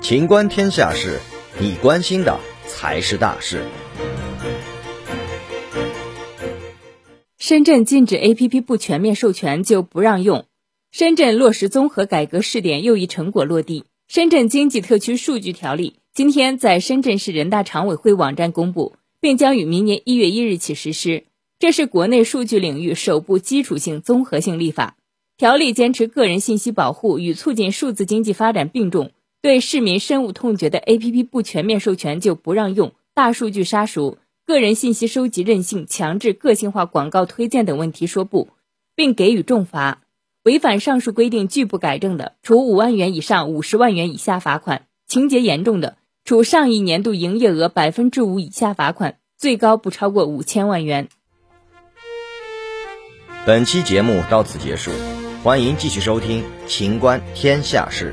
[0.00, 1.18] 情观天下事，
[1.60, 3.64] 你关心的才是大事。
[7.38, 10.44] 深圳禁止 APP 不全面授权就不让用。
[10.90, 13.84] 深圳落实综合改革试点又一成果落地。
[14.06, 21.24] 深圳经济特区数据条例今天在深圳市人大常委会网站公布，并将于明年一月一日起实施。
[21.58, 24.97] 这是国内数据领域首部基础性综合性立法。
[25.38, 29.12] 条例坚持个人信息保护与促进数字经济发展并重。
[29.40, 38.48] 对市民深恶痛绝的 APP 不全面授权就不让用、大数据杀熟、个人信息收集任性、强制个性化广告推荐等问题说不，
[38.96, 40.02] 并给予重罚。
[40.42, 51.08] 违反上述规定拒不改正的，处五万元以上五十万元以下罚款；情节严重的，处上一年度营业额百分之五以下罚款，最高不超过五千万元。
[53.46, 54.90] 本期节目到此结束，
[55.40, 58.12] 欢迎继续收听《秦观天下事》。